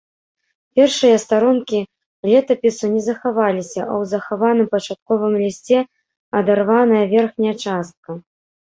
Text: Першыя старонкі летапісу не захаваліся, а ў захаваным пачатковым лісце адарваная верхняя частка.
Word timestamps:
Першыя 0.77 1.17
старонкі 1.23 1.81
летапісу 2.31 2.85
не 2.95 3.01
захаваліся, 3.09 3.79
а 3.85 3.91
ў 3.91 4.03
захаваным 4.15 4.67
пачатковым 4.75 5.33
лісце 5.45 5.79
адарваная 6.43 7.05
верхняя 7.17 7.55
частка. 7.65 8.23